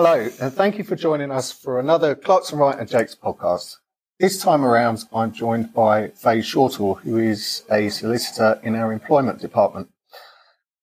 Hello, 0.00 0.28
and 0.40 0.52
thank 0.52 0.78
you 0.78 0.84
for 0.84 0.94
joining 0.94 1.32
us 1.32 1.50
for 1.50 1.80
another 1.80 2.14
Clarkson 2.14 2.56
Wright 2.56 2.78
and 2.78 2.88
Jakes 2.88 3.16
podcast. 3.16 3.78
This 4.20 4.40
time 4.40 4.64
around, 4.64 5.04
I'm 5.12 5.32
joined 5.32 5.74
by 5.74 6.10
Faye 6.10 6.38
Shortall, 6.38 7.00
who 7.00 7.18
is 7.18 7.64
a 7.68 7.88
solicitor 7.88 8.60
in 8.62 8.76
our 8.76 8.92
employment 8.92 9.40
department. 9.40 9.88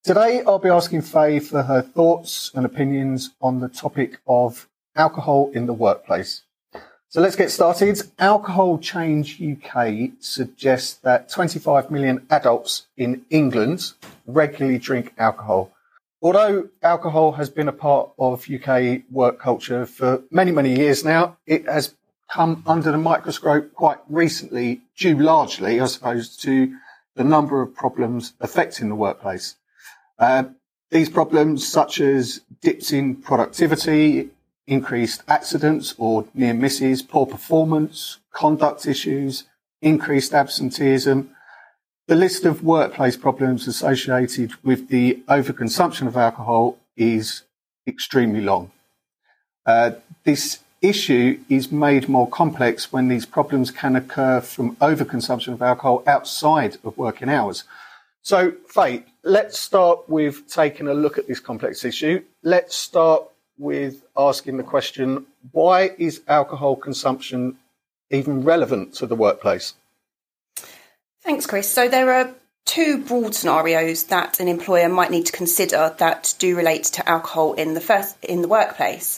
Today, 0.04 0.44
I'll 0.46 0.60
be 0.60 0.68
asking 0.68 1.04
Faye 1.04 1.40
for 1.40 1.64
her 1.64 1.82
thoughts 1.82 2.52
and 2.56 2.66
opinions 2.66 3.34
on 3.40 3.62
the 3.62 3.70
topic 3.70 4.20
of 4.28 4.68
alcohol 4.98 5.50
in 5.54 5.66
the 5.66 5.72
workplace. 5.72 6.42
So 7.08 7.22
let's 7.22 7.38
get 7.38 7.52
started. 7.52 8.02
Alcohol 8.20 8.80
Change 8.80 9.42
UK 9.42 10.10
suggests 10.20 10.96
that 11.04 11.30
25 11.30 11.90
million 11.90 12.28
adults 12.30 12.88
in 12.98 13.24
England 13.30 13.94
regularly 14.28 14.78
drink 14.78 15.14
alcohol. 15.18 15.72
Although 16.26 16.70
alcohol 16.82 17.34
has 17.34 17.52
been 17.52 17.68
a 17.68 17.72
part 17.72 18.10
of 18.18 18.50
UK 18.50 19.04
work 19.12 19.38
culture 19.40 19.86
for 19.86 20.24
many, 20.32 20.52
many 20.52 20.76
years 20.76 21.06
now, 21.06 21.38
it 21.46 21.68
has 21.68 21.94
come 22.32 22.64
under 22.66 22.92
the 22.92 22.98
microscope 22.98 23.72
quite 23.76 24.00
recently, 24.10 24.82
due 24.98 25.20
largely, 25.20 25.80
I 25.80 25.86
suppose, 25.86 26.36
to 26.38 26.76
the 27.16 27.24
number 27.24 27.62
of 27.62 27.76
problems 27.76 28.34
affecting 28.42 28.90
the 28.90 28.96
workplace. 28.96 29.58
Uh, 30.18 30.46
these 30.90 31.10
problems, 31.10 31.68
such 31.72 32.02
as 32.02 32.42
dips 32.60 32.92
in 32.92 33.18
productivity, 33.18 34.32
increased 34.66 35.22
accidents 35.28 35.94
or 36.00 36.26
near 36.34 36.56
misses, 36.56 37.04
poor 37.04 37.28
performance, 37.28 38.18
conduct 38.32 38.88
issues, 38.88 39.44
increased 39.80 40.34
absenteeism. 40.34 41.35
The 42.08 42.16
list 42.16 42.46
of 42.46 42.64
workplace 42.64 43.18
problems 43.18 43.68
associated 43.68 44.52
with 44.64 44.90
the 44.90 45.24
overconsumption 45.28 46.06
of 46.06 46.16
alcohol 46.16 46.78
is 46.96 47.42
extremely 47.88 48.42
long. 48.42 48.70
Uh, 49.66 49.94
this 50.24 50.60
issue 50.84 51.40
is 51.50 51.72
made 51.72 52.08
more 52.08 52.30
complex 52.30 52.94
when 52.94 53.08
these 53.08 53.26
problems 53.26 53.72
can 53.72 53.96
occur 53.96 54.40
from 54.40 54.76
overconsumption 54.76 55.54
of 55.54 55.64
alcohol 55.64 56.04
outside 56.06 56.78
of 56.84 56.96
working 56.96 57.28
hours. 57.28 57.64
So, 58.22 58.54
Faye, 58.70 59.04
let's 59.24 59.58
start 59.58 60.08
with 60.08 60.48
taking 60.48 60.88
a 60.88 60.94
look 60.94 61.18
at 61.18 61.28
this 61.28 61.40
complex 61.40 61.84
issue. 61.84 62.24
Let's 62.44 62.76
start 62.76 63.24
with 63.58 64.04
asking 64.16 64.58
the 64.58 64.64
question 64.64 65.26
why 65.54 65.96
is 65.98 66.22
alcohol 66.28 66.76
consumption 66.76 67.58
even 68.12 68.44
relevant 68.44 68.94
to 68.96 69.08
the 69.08 69.16
workplace? 69.16 69.74
Thanks, 71.26 71.48
Chris. 71.48 71.68
So, 71.68 71.90
there 71.90 72.12
are 72.12 72.36
two 72.66 73.00
broad 73.00 73.34
scenarios 73.34 74.04
that 74.04 74.40
an 74.40 74.48
employer 74.48 74.88
might 74.90 75.10
need 75.10 75.26
to 75.26 75.32
consider 75.32 75.96
that 75.98 76.36
do 76.38 76.56
relate 76.56 76.84
to 76.84 77.10
alcohol 77.10 77.54
in 77.54 77.74
the 77.74 77.82
first 77.82 78.24
in 78.24 78.44
the 78.44 78.48
workplace. 78.48 79.18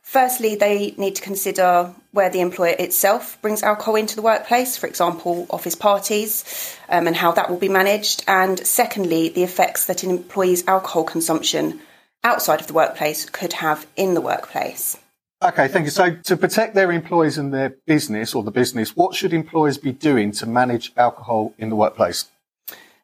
Firstly, 0.00 0.54
they 0.54 0.94
need 0.96 1.16
to 1.16 1.22
consider 1.22 1.92
where 2.12 2.30
the 2.30 2.40
employer 2.40 2.74
itself 2.78 3.36
brings 3.42 3.62
alcohol 3.62 3.96
into 3.96 4.16
the 4.16 4.22
workplace, 4.22 4.78
for 4.78 4.86
example, 4.86 5.46
office 5.50 5.74
parties, 5.74 6.74
um, 6.88 7.06
and 7.06 7.14
how 7.14 7.32
that 7.32 7.50
will 7.50 7.58
be 7.58 7.68
managed. 7.68 8.24
And 8.26 8.58
secondly, 8.66 9.28
the 9.28 9.42
effects 9.42 9.84
that 9.86 10.02
an 10.04 10.10
employee's 10.10 10.66
alcohol 10.66 11.04
consumption 11.04 11.80
outside 12.24 12.62
of 12.62 12.66
the 12.66 12.72
workplace 12.72 13.28
could 13.28 13.52
have 13.52 13.86
in 13.94 14.14
the 14.14 14.22
workplace. 14.22 14.96
Okay, 15.42 15.66
thank 15.66 15.86
you. 15.86 15.90
So, 15.90 16.14
to 16.14 16.36
protect 16.36 16.76
their 16.76 16.92
employees 16.92 17.36
and 17.36 17.52
their 17.52 17.70
business 17.84 18.32
or 18.32 18.44
the 18.44 18.52
business, 18.52 18.94
what 18.94 19.16
should 19.16 19.32
employers 19.32 19.76
be 19.76 19.90
doing 19.90 20.30
to 20.32 20.46
manage 20.46 20.92
alcohol 20.96 21.52
in 21.58 21.68
the 21.68 21.74
workplace? 21.74 22.26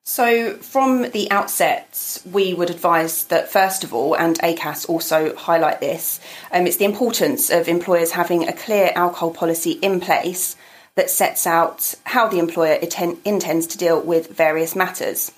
So, 0.05 0.55
from 0.55 1.11
the 1.11 1.29
outset, 1.33 2.23
we 2.31 2.55
would 2.55 2.71
advise 2.71 3.25
that 3.25 3.51
first 3.51 3.83
of 3.83 3.93
all, 3.93 4.15
and 4.15 4.39
ACAS 4.39 4.89
also 4.89 5.35
highlight 5.35 5.81
this, 5.81 6.21
um, 6.53 6.67
it's 6.67 6.77
the 6.77 6.85
importance 6.85 7.51
of 7.51 7.67
employers 7.67 8.13
having 8.13 8.47
a 8.47 8.53
clear 8.53 8.93
alcohol 8.95 9.33
policy 9.33 9.73
in 9.73 9.99
place 9.99 10.55
that 10.95 11.11
sets 11.11 11.45
out 11.45 11.95
how 12.05 12.29
the 12.29 12.39
employer 12.39 12.79
intends 13.25 13.67
to 13.67 13.79
deal 13.79 14.01
with 14.01 14.31
various 14.31 14.77
matters 14.77 15.33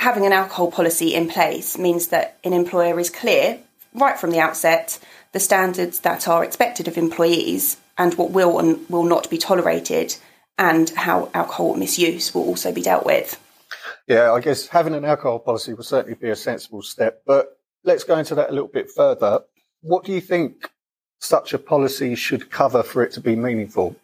having 0.00 0.24
an 0.24 0.32
alcohol 0.32 0.70
policy 0.70 1.14
in 1.14 1.28
place 1.28 1.76
means 1.76 2.06
that 2.08 2.38
an 2.42 2.54
employer 2.54 2.98
is 2.98 3.10
clear 3.10 3.58
right 3.94 4.18
from 4.18 4.30
the 4.30 4.40
outset 4.40 4.98
the 5.32 5.40
standards 5.40 6.00
that 6.00 6.28
are 6.28 6.44
expected 6.44 6.88
of 6.88 6.98
employees 6.98 7.76
and 7.96 8.14
what 8.14 8.30
will 8.30 8.58
and 8.58 8.88
will 8.88 9.04
not 9.04 9.30
be 9.30 9.38
tolerated 9.38 10.16
and 10.58 10.90
how 10.90 11.30
alcohol 11.34 11.74
misuse 11.74 12.34
will 12.34 12.42
also 12.42 12.72
be 12.72 12.82
dealt 12.82 13.06
with. 13.06 13.40
Yeah, 14.06 14.32
I 14.32 14.40
guess 14.40 14.66
having 14.66 14.94
an 14.94 15.04
alcohol 15.04 15.38
policy 15.38 15.72
will 15.72 15.84
certainly 15.84 16.16
be 16.16 16.30
a 16.30 16.36
sensible 16.36 16.82
step, 16.82 17.22
but 17.26 17.58
let's 17.84 18.04
go 18.04 18.16
into 18.16 18.34
that 18.34 18.50
a 18.50 18.52
little 18.52 18.68
bit 18.68 18.90
further. 18.90 19.40
What 19.82 20.04
do 20.04 20.12
you 20.12 20.20
think 20.20 20.70
such 21.20 21.54
a 21.54 21.58
policy 21.58 22.14
should 22.14 22.50
cover 22.50 22.82
for 22.82 23.02
it 23.02 23.12
to 23.12 23.20
be 23.20 23.36
meaningful? 23.36 23.96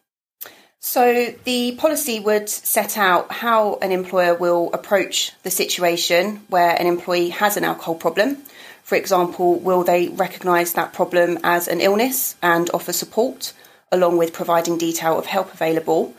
So, 0.79 1.35
the 1.45 1.73
policy 1.73 2.21
would 2.21 2.49
set 2.49 2.97
out 2.97 3.33
how 3.33 3.77
an 3.83 3.91
employer 3.91 4.35
will 4.35 4.73
approach 4.73 5.33
the 5.43 5.51
situation 5.51 6.45
where 6.49 6.81
an 6.81 6.87
employee 6.87 7.31
has 7.31 7.57
an 7.57 7.65
alcohol 7.65 7.97
problem. 7.97 8.39
For 8.87 8.95
example, 8.95 9.59
will 9.59 9.83
they 9.83 10.11
recognise 10.11 10.75
that 10.75 10.93
problem 10.93 11.41
as 11.43 11.67
an 11.67 11.81
illness 11.81 12.37
and 12.41 12.71
offer 12.73 12.93
support, 12.93 13.53
along 13.91 14.17
with 14.17 14.33
providing 14.33 14.79
detail 14.79 15.19
of 15.19 15.27
help 15.27 15.53
available? 15.53 16.15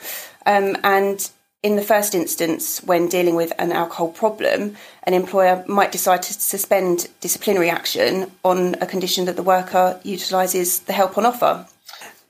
Um, 0.46 0.76
and 0.84 1.32
in 1.64 1.78
the 1.78 1.82
first 1.82 2.14
instance, 2.14 2.84
when 2.84 3.08
dealing 3.08 3.36
with 3.36 3.54
an 3.58 3.72
alcohol 3.72 4.10
problem, 4.10 4.76
an 5.04 5.14
employer 5.14 5.64
might 5.66 5.94
decide 5.94 6.24
to 6.24 6.34
suspend 6.34 7.08
disciplinary 7.22 7.70
action 7.70 8.30
on 8.44 8.76
a 8.82 8.86
condition 8.86 9.24
that 9.28 9.38
the 9.38 9.44
worker 9.44 9.98
utilises 10.04 10.80
the 10.80 10.92
help 10.92 11.18
on 11.18 11.26
offer. 11.26 11.66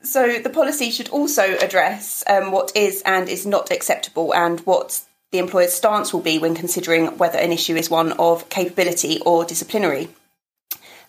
So 0.04 0.38
the 0.38 0.50
policy 0.50 0.92
should 0.92 1.08
also 1.08 1.56
address 1.56 2.22
um, 2.28 2.52
what 2.52 2.70
is 2.76 3.02
and 3.04 3.28
is 3.28 3.44
not 3.44 3.72
acceptable 3.72 4.32
and 4.36 4.60
what 4.60 5.00
the 5.32 5.38
employer's 5.40 5.74
stance 5.74 6.12
will 6.12 6.20
be 6.20 6.38
when 6.38 6.54
considering 6.54 7.18
whether 7.18 7.38
an 7.38 7.50
issue 7.50 7.74
is 7.74 7.90
one 7.90 8.12
of 8.12 8.48
capability 8.50 9.20
or 9.26 9.44
disciplinary. 9.44 10.08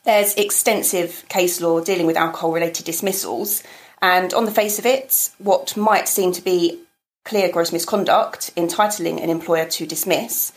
There's 0.06 0.36
extensive 0.36 1.26
case 1.30 1.62
law 1.62 1.82
dealing 1.82 2.08
with 2.08 2.18
alcohol 2.18 2.52
related 2.52 2.86
dismissals, 2.86 3.64
and 4.02 4.34
on 4.34 4.46
the 4.46 4.52
face 4.52 4.80
of 4.80 4.86
it, 4.86 5.30
what 5.38 5.76
might 5.76 6.08
seem 6.08 6.32
to 6.34 6.42
be 6.42 6.80
clear 7.26 7.52
gross 7.52 7.72
misconduct 7.72 8.52
entitling 8.58 9.22
an 9.22 9.30
employer 9.30 9.66
to 9.66 9.86
dismiss, 9.86 10.52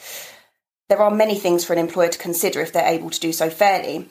there 0.88 1.00
are 1.00 1.10
many 1.10 1.38
things 1.38 1.64
for 1.64 1.72
an 1.72 1.78
employer 1.78 2.08
to 2.08 2.18
consider 2.18 2.60
if 2.60 2.72
they're 2.72 2.86
able 2.86 3.10
to 3.10 3.20
do 3.20 3.32
so 3.32 3.50
fairly. 3.50 4.08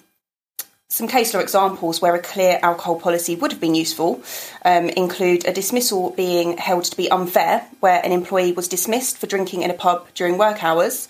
Some 0.89 1.07
case 1.07 1.33
law 1.33 1.39
examples 1.39 2.01
where 2.01 2.15
a 2.15 2.21
clear 2.21 2.59
alcohol 2.61 2.99
policy 2.99 3.35
would 3.35 3.51
have 3.51 3.61
been 3.61 3.75
useful 3.75 4.21
um, 4.65 4.89
include 4.89 5.47
a 5.47 5.53
dismissal 5.53 6.09
being 6.11 6.57
held 6.57 6.83
to 6.85 6.97
be 6.97 7.09
unfair, 7.09 7.65
where 7.79 8.03
an 8.03 8.11
employee 8.11 8.51
was 8.51 8.67
dismissed 8.67 9.17
for 9.17 9.27
drinking 9.27 9.61
in 9.61 9.71
a 9.71 9.75
pub 9.75 10.07
during 10.15 10.37
work 10.37 10.63
hours. 10.63 11.07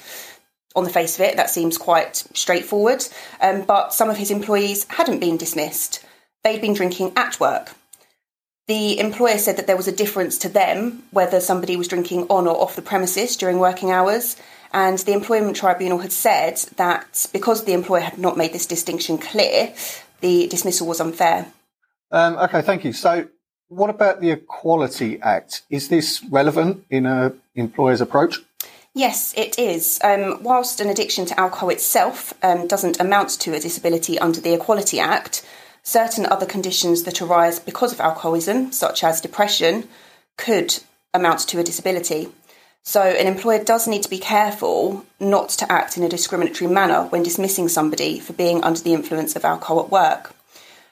On 0.76 0.84
the 0.84 0.90
face 0.90 1.20
of 1.20 1.26
it, 1.26 1.36
that 1.36 1.50
seems 1.50 1.78
quite 1.78 2.16
straightforward, 2.34 3.06
um, 3.42 3.64
but 3.64 3.94
some 3.94 4.10
of 4.10 4.18
his 4.18 4.32
employees 4.32 4.86
hadn't 4.90 5.20
been 5.20 5.36
dismissed. 5.36 6.06
They'd 6.44 6.62
been 6.62 6.74
drinking 6.74 7.12
at 7.18 7.40
work. 7.40 7.72
The 8.68 9.00
employer 9.00 9.38
said 9.38 9.58
that 9.58 9.68
there 9.68 9.76
was 9.76 9.90
a 9.90 9.92
difference 9.92 10.38
to 10.40 10.50
them 10.50 11.04
whether 11.12 11.42
somebody 11.42 11.76
was 11.76 11.90
drinking 11.90 12.28
on 12.30 12.48
or 12.48 12.56
off 12.56 12.78
the 12.78 12.82
premises 12.82 13.36
during 13.36 13.60
working 13.60 13.92
hours, 13.92 14.38
and 14.74 14.98
the 15.00 15.14
Employment 15.14 15.58
Tribunal 15.58 16.00
had 16.00 16.14
said 16.14 16.58
that 16.78 17.28
because 17.34 17.66
the 17.66 17.74
employer 17.74 18.02
had 18.02 18.18
not 18.18 18.38
made 18.38 18.54
this 18.54 18.66
distinction 18.66 19.18
clear, 19.18 19.74
the 20.22 20.48
dismissal 20.48 20.88
was 20.88 21.02
unfair. 21.02 21.48
Um, 22.12 22.38
okay, 22.38 22.62
thank 22.62 22.86
you. 22.86 22.94
So, 22.94 23.28
what 23.68 23.90
about 23.90 24.22
the 24.22 24.32
Equality 24.32 25.20
Act? 25.22 25.64
Is 25.70 25.90
this 25.90 26.24
relevant 26.24 26.86
in 26.90 27.06
an 27.06 27.42
employer's 27.56 28.02
approach? 28.02 28.40
Yes, 28.94 29.34
it 29.38 29.58
is. 29.58 30.00
Um, 30.04 30.44
whilst 30.44 30.82
an 30.82 30.90
addiction 30.90 31.26
to 31.28 31.40
alcohol 31.40 31.70
itself 31.70 32.34
um, 32.44 32.68
doesn't 32.68 33.00
amount 33.00 33.30
to 33.42 33.54
a 33.54 33.60
disability 33.60 34.20
under 34.20 34.42
the 34.42 34.54
Equality 34.54 35.00
Act, 35.00 35.46
certain 35.82 36.26
other 36.26 36.46
conditions 36.46 37.04
that 37.04 37.22
arise 37.22 37.60
because 37.60 37.94
of 37.94 38.02
alcoholism, 38.02 38.72
such 38.74 39.04
as 39.04 39.22
depression, 39.22 39.88
could 40.38 40.80
amount 41.14 41.40
to 41.48 41.60
a 41.60 41.64
disability. 41.64 42.30
So, 42.84 43.02
an 43.02 43.28
employer 43.28 43.64
does 43.64 43.88
need 43.88 44.04
to 44.04 44.10
be 44.10 44.18
careful 44.18 45.06
not 45.20 45.50
to 45.50 45.72
act 45.72 45.98
in 45.98 46.04
a 46.04 46.10
discriminatory 46.10 46.70
manner 46.70 47.04
when 47.04 47.24
dismissing 47.24 47.70
somebody 47.70 48.20
for 48.20 48.34
being 48.34 48.64
under 48.64 48.82
the 48.82 48.94
influence 48.94 49.36
of 49.36 49.46
alcohol 49.46 49.80
at 49.80 49.92
work. 49.92 50.36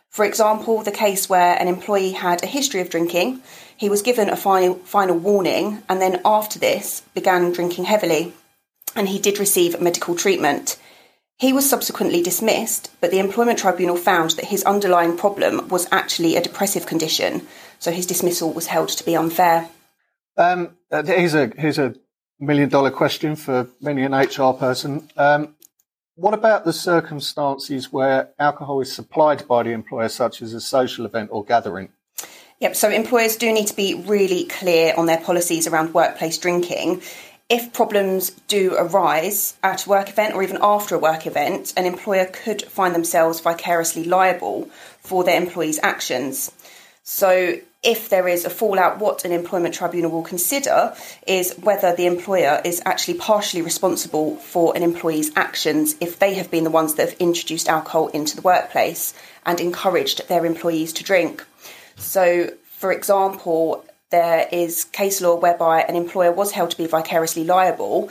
For 0.09 0.25
example, 0.25 0.81
the 0.81 0.91
case 0.91 1.29
where 1.29 1.55
an 1.59 1.67
employee 1.67 2.11
had 2.11 2.43
a 2.43 2.47
history 2.47 2.81
of 2.81 2.89
drinking, 2.89 3.41
he 3.77 3.89
was 3.89 4.01
given 4.01 4.27
a 4.27 4.35
final, 4.35 4.75
final 4.75 5.17
warning, 5.17 5.83
and 5.87 6.01
then 6.01 6.19
after 6.25 6.57
this 6.59 7.01
began 7.13 7.51
drinking 7.51 7.85
heavily, 7.85 8.33
and 8.95 9.07
he 9.07 9.19
did 9.19 9.39
receive 9.39 9.79
medical 9.79 10.15
treatment. 10.15 10.77
He 11.37 11.53
was 11.53 11.69
subsequently 11.69 12.21
dismissed, 12.21 12.91
but 12.99 13.11
the 13.11 13.19
Employment 13.19 13.59
Tribunal 13.59 13.95
found 13.95 14.31
that 14.31 14.45
his 14.45 14.63
underlying 14.63 15.15
problem 15.15 15.69
was 15.69 15.87
actually 15.91 16.35
a 16.35 16.41
depressive 16.41 16.85
condition, 16.85 17.47
so 17.77 17.91
his 17.91 18.05
dismissal 18.05 18.51
was 18.51 18.67
held 18.67 18.89
to 18.89 19.05
be 19.05 19.15
unfair. 19.15 19.69
Um, 20.35 20.75
uh, 20.91 21.03
here's 21.03 21.35
a 21.35 21.51
here's 21.55 21.77
a 21.77 21.95
million 22.39 22.67
dollar 22.67 22.91
question 22.91 23.35
for 23.35 23.69
many 23.79 24.03
an 24.03 24.13
HR 24.13 24.53
person. 24.53 25.09
Um, 25.15 25.55
what 26.19 26.33
about 26.33 26.65
the 26.65 26.73
circumstances 26.73 27.93
where 27.93 28.29
alcohol 28.39 28.81
is 28.81 28.91
supplied 28.91 29.47
by 29.47 29.63
the 29.63 29.71
employer, 29.71 30.09
such 30.09 30.41
as 30.41 30.53
a 30.53 30.59
social 30.59 31.05
event 31.05 31.29
or 31.31 31.45
gathering? 31.45 31.89
Yep, 32.59 32.75
so 32.75 32.89
employers 32.89 33.37
do 33.37 33.53
need 33.53 33.67
to 33.67 33.75
be 33.75 34.03
really 34.05 34.43
clear 34.45 34.93
on 34.97 35.05
their 35.05 35.21
policies 35.21 35.65
around 35.65 35.93
workplace 35.93 36.37
drinking. 36.37 37.01
If 37.47 37.71
problems 37.71 38.31
do 38.47 38.75
arise 38.77 39.55
at 39.63 39.85
a 39.85 39.89
work 39.89 40.09
event 40.09 40.35
or 40.35 40.43
even 40.43 40.57
after 40.61 40.93
a 40.95 40.99
work 40.99 41.25
event, 41.25 41.73
an 41.77 41.85
employer 41.85 42.25
could 42.25 42.63
find 42.63 42.93
themselves 42.93 43.39
vicariously 43.39 44.03
liable 44.03 44.69
for 44.99 45.23
their 45.23 45.41
employees' 45.41 45.79
actions. 45.81 46.51
So, 47.03 47.59
if 47.81 48.09
there 48.09 48.27
is 48.27 48.43
a 48.43 48.49
fallout, 48.49 48.99
what 48.99 49.23
an 49.23 49.31
employment 49.31 49.73
tribunal 49.73 50.11
will 50.11 50.23
consider 50.23 50.93
is 51.25 51.53
whether 51.61 51.95
the 51.95 52.05
employer 52.05 52.61
is 52.65 52.81
actually 52.85 53.17
partially 53.17 53.61
responsible 53.61 54.35
for 54.35 54.75
an 54.75 54.83
employee's 54.83 55.31
actions 55.37 55.95
if 56.01 56.19
they 56.19 56.33
have 56.33 56.51
been 56.51 56.65
the 56.65 56.69
ones 56.69 56.95
that 56.95 57.09
have 57.09 57.19
introduced 57.19 57.69
alcohol 57.69 58.07
into 58.09 58.35
the 58.35 58.41
workplace 58.41 59.13
and 59.45 59.61
encouraged 59.61 60.27
their 60.27 60.45
employees 60.45 60.91
to 60.93 61.03
drink. 61.03 61.45
So, 61.95 62.51
for 62.63 62.91
example, 62.91 63.85
there 64.09 64.49
is 64.51 64.83
case 64.85 65.21
law 65.21 65.35
whereby 65.35 65.81
an 65.81 65.95
employer 65.95 66.31
was 66.31 66.51
held 66.51 66.71
to 66.71 66.77
be 66.77 66.87
vicariously 66.87 67.45
liable 67.45 68.09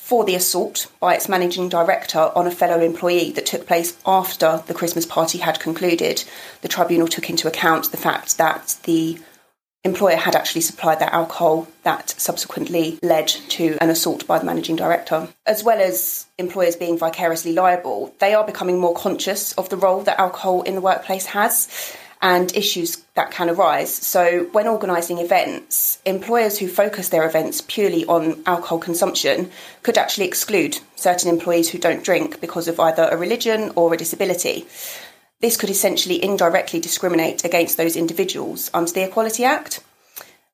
for 0.00 0.24
the 0.24 0.34
assault 0.34 0.90
by 0.98 1.14
its 1.14 1.28
managing 1.28 1.68
director 1.68 2.32
on 2.34 2.44
a 2.44 2.50
fellow 2.50 2.80
employee 2.80 3.30
that 3.30 3.46
took 3.46 3.64
place 3.64 3.96
after 4.04 4.60
the 4.66 4.74
Christmas 4.74 5.06
party 5.06 5.38
had 5.38 5.60
concluded. 5.60 6.24
The 6.62 6.68
tribunal 6.68 7.06
took 7.06 7.30
into 7.30 7.46
account 7.46 7.92
the 7.92 7.96
fact 7.96 8.36
that 8.36 8.76
the 8.82 9.20
employer 9.84 10.16
had 10.16 10.34
actually 10.34 10.62
supplied 10.62 10.98
that 10.98 11.12
alcohol 11.12 11.68
that 11.84 12.10
subsequently 12.18 12.98
led 13.02 13.28
to 13.28 13.78
an 13.80 13.88
assault 13.88 14.26
by 14.26 14.40
the 14.40 14.44
managing 14.44 14.74
director. 14.74 15.28
As 15.46 15.62
well 15.62 15.80
as 15.80 16.26
employers 16.38 16.74
being 16.74 16.98
vicariously 16.98 17.52
liable, 17.52 18.12
they 18.18 18.34
are 18.34 18.44
becoming 18.44 18.80
more 18.80 18.94
conscious 18.94 19.52
of 19.52 19.68
the 19.68 19.76
role 19.76 20.02
that 20.02 20.18
alcohol 20.18 20.62
in 20.62 20.74
the 20.74 20.80
workplace 20.80 21.26
has 21.26 21.94
and 22.22 22.54
issues 22.54 22.98
that 23.14 23.30
can 23.30 23.48
arise. 23.48 23.92
So, 23.92 24.44
when 24.52 24.68
organising 24.68 25.18
events, 25.18 25.98
employers 26.04 26.58
who 26.58 26.68
focus 26.68 27.08
their 27.08 27.26
events 27.26 27.62
purely 27.66 28.04
on 28.06 28.42
alcohol 28.46 28.78
consumption 28.78 29.50
could 29.82 29.96
actually 29.96 30.26
exclude 30.26 30.78
certain 30.96 31.30
employees 31.30 31.70
who 31.70 31.78
don't 31.78 32.04
drink 32.04 32.40
because 32.40 32.68
of 32.68 32.78
either 32.78 33.08
a 33.10 33.16
religion 33.16 33.72
or 33.74 33.94
a 33.94 33.96
disability. 33.96 34.66
This 35.40 35.56
could 35.56 35.70
essentially 35.70 36.22
indirectly 36.22 36.80
discriminate 36.80 37.44
against 37.44 37.78
those 37.78 37.96
individuals 37.96 38.70
under 38.74 38.92
the 38.92 39.04
Equality 39.04 39.44
Act. 39.44 39.82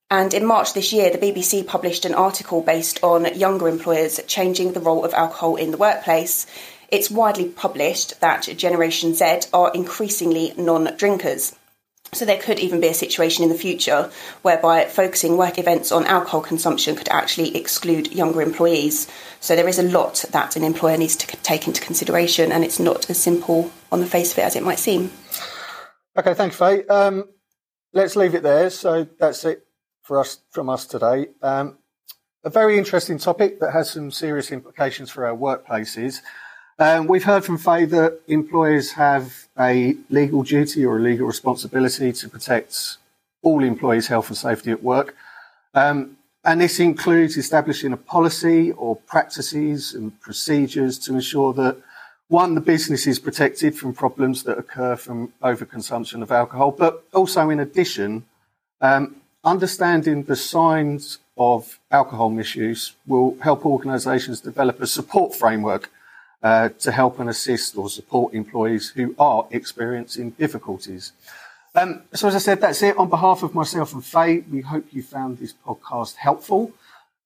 And 0.09 0.33
in 0.33 0.47
March 0.47 0.73
this 0.73 0.93
year, 0.93 1.11
the 1.11 1.19
BBC 1.19 1.67
published 1.67 2.05
an 2.05 2.15
article 2.15 2.61
based 2.61 3.03
on 3.03 3.35
younger 3.37 3.67
employers 3.67 4.21
changing 4.29 4.73
the 4.73 4.81
role 4.81 5.05
of 5.05 5.13
alcohol 5.13 5.57
in 5.57 5.73
the 5.73 5.77
workplace 5.77 6.47
it's 6.89 7.11
widely 7.11 7.49
published 7.49 8.21
that 8.21 8.43
Generation 8.57 9.15
Z 9.15 9.41
are 9.53 9.73
increasingly 9.73 10.55
non 10.57 10.97
drinkers. 10.97 11.55
So 12.13 12.25
there 12.25 12.39
could 12.39 12.61
even 12.61 12.81
be 12.81 12.89
a 12.89 12.95
situation 12.95 13.43
in 13.43 13.51
the 13.51 13.59
future 13.59 14.11
whereby 14.43 14.85
focusing 14.85 15.37
work 15.37 15.59
events 15.59 15.91
on 15.91 16.07
alcohol 16.07 16.41
consumption 16.41 16.95
could 16.95 17.09
actually 17.09 17.57
exclude 17.57 18.13
younger 18.13 18.41
employees. 18.41 19.09
So 19.41 19.57
there 19.57 19.69
is 19.69 19.79
a 19.79 19.83
lot 19.83 20.25
that 20.31 20.57
an 20.57 20.63
employer 20.63 20.97
needs 20.97 21.17
to 21.17 21.27
take 21.39 21.67
into 21.67 21.83
consideration, 21.83 22.53
and 22.53 22.65
it's 22.65 22.79
not 22.79 23.11
as 23.11 23.19
simple 23.19 23.73
on 23.91 24.01
the 24.01 24.07
face 24.07 24.33
of 24.33 24.39
it 24.39 24.43
as 24.43 24.57
it 24.57 24.63
might 24.63 24.79
seem. 24.79 25.11
Okay, 26.17 26.35
thanks, 26.35 26.57
Faye. 26.57 26.87
Um, 26.87 27.29
let's 27.93 28.17
leave 28.17 28.35
it 28.35 28.43
there. 28.43 28.71
So 28.71 29.07
that's 29.19 29.45
it 29.45 29.67
for 30.03 30.21
us 30.21 30.39
from 30.51 30.71
us 30.71 30.87
today. 30.87 31.27
Um, 31.43 31.79
a 32.45 32.51
very 32.51 32.79
interesting 32.79 33.19
topic 33.19 33.59
that 33.59 33.73
has 33.73 33.91
some 33.91 34.13
serious 34.13 34.53
implications 34.53 35.11
for 35.11 35.27
our 35.27 35.37
workplaces. 35.37 36.21
Um, 36.79 37.07
we've 37.07 37.25
heard 37.25 37.43
from 37.43 37.57
Faye 37.57 37.87
that 37.87 38.21
employers 38.29 38.93
have 38.93 39.49
a 39.59 39.97
legal 40.11 40.43
duty 40.43 40.85
or 40.85 40.99
a 40.99 41.01
legal 41.01 41.27
responsibility 41.27 42.13
to 42.13 42.29
protect 42.29 42.99
all 43.41 43.65
employees' 43.65 44.09
health 44.09 44.29
and 44.29 44.37
safety 44.37 44.73
at 44.73 44.83
work. 44.83 45.17
Um, 45.73 46.19
and 46.45 46.61
this 46.61 46.79
includes 46.79 47.39
establishing 47.39 47.95
a 47.95 47.97
policy 47.97 48.73
or 48.73 48.97
practices 48.97 49.95
and 49.95 50.21
procedures 50.21 50.99
to 51.01 51.15
ensure 51.15 51.55
that 51.55 51.79
one, 52.29 52.55
the 52.55 52.61
business 52.61 53.07
is 53.07 53.19
protected 53.19 53.75
from 53.75 53.95
problems 53.95 54.43
that 54.43 54.59
occur 54.59 54.97
from 54.97 55.33
overconsumption 55.43 56.21
of 56.21 56.31
alcohol, 56.31 56.73
but 56.73 57.05
also 57.15 57.49
in 57.49 57.59
addition, 57.59 58.27
um, 58.83 59.17
understanding 59.45 60.25
the 60.25 60.37
signs 60.37 61.21
of 61.39 61.79
alcohol 61.91 62.29
misuse 62.29 62.93
will 63.07 63.39
help 63.41 63.65
organisations 63.65 64.43
develop 64.43 64.83
a 64.83 64.87
support 64.87 65.35
framework 65.35 65.91
uh, 66.47 66.69
to 66.85 66.93
help 66.93 67.19
and 67.19 67.29
assist 67.29 67.77
or 67.77 67.89
support 67.89 68.33
employees 68.33 68.85
who 68.91 69.07
are 69.19 69.43
experiencing 69.51 70.31
difficulties. 70.45 71.05
Um, 71.75 72.03
so, 72.15 72.29
as 72.29 72.37
I 72.37 72.39
said, 72.39 72.61
that's 72.61 72.83
it. 72.85 72.97
On 72.97 73.09
behalf 73.09 73.43
of 73.43 73.53
myself 73.53 73.93
and 73.95 74.05
Faye, 74.05 74.45
we 74.55 74.61
hope 74.61 74.85
you 74.93 75.03
found 75.03 75.39
this 75.39 75.55
podcast 75.67 76.15
helpful. 76.15 76.71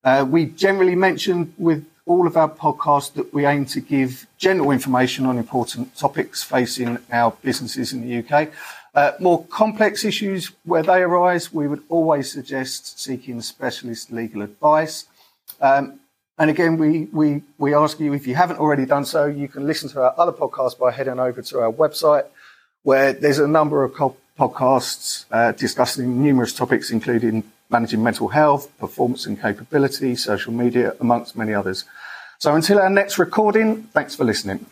Uh, 0.02 0.24
we 0.26 0.46
generally 0.46 0.94
mention 0.94 1.52
with 1.58 1.84
all 2.06 2.26
of 2.26 2.34
our 2.38 2.48
podcasts 2.48 3.12
that 3.12 3.28
we 3.34 3.44
aim 3.44 3.66
to 3.66 3.80
give 3.82 4.26
general 4.38 4.70
information 4.70 5.26
on 5.26 5.36
important 5.36 5.94
topics 5.94 6.42
facing 6.42 6.96
our 7.12 7.30
businesses 7.42 7.92
in 7.92 8.00
the 8.00 8.12
UK. 8.20 8.48
Uh, 8.94 9.12
more 9.20 9.44
complex 9.48 10.02
issues 10.02 10.50
where 10.64 10.82
they 10.82 11.02
arise, 11.02 11.52
we 11.52 11.68
would 11.68 11.82
always 11.90 12.32
suggest 12.32 12.98
seeking 12.98 13.42
specialist 13.42 14.10
legal 14.10 14.40
advice. 14.40 15.04
Um, 15.60 15.99
and 16.40 16.48
again, 16.48 16.78
we, 16.78 17.04
we, 17.12 17.42
we 17.58 17.74
ask 17.74 18.00
you, 18.00 18.14
if 18.14 18.26
you 18.26 18.34
haven't 18.34 18.56
already 18.56 18.86
done 18.86 19.04
so, 19.04 19.26
you 19.26 19.46
can 19.46 19.66
listen 19.66 19.90
to 19.90 20.00
our 20.00 20.14
other 20.16 20.32
podcasts 20.32 20.76
by 20.76 20.90
heading 20.90 21.20
over 21.20 21.42
to 21.42 21.58
our 21.60 21.70
website, 21.70 22.24
where 22.82 23.12
there's 23.12 23.38
a 23.38 23.46
number 23.46 23.84
of 23.84 23.92
podcasts 24.38 25.26
uh, 25.30 25.52
discussing 25.52 26.22
numerous 26.22 26.54
topics, 26.54 26.90
including 26.90 27.44
managing 27.68 28.02
mental 28.02 28.28
health, 28.28 28.70
performance 28.78 29.26
and 29.26 29.38
capability, 29.38 30.16
social 30.16 30.54
media, 30.54 30.94
amongst 30.98 31.36
many 31.36 31.52
others. 31.52 31.84
So 32.38 32.54
until 32.54 32.78
our 32.78 32.88
next 32.88 33.18
recording, 33.18 33.82
thanks 33.92 34.14
for 34.14 34.24
listening. 34.24 34.64